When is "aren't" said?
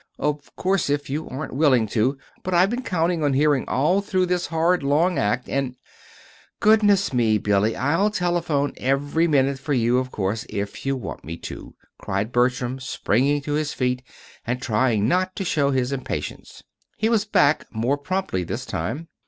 1.29-1.53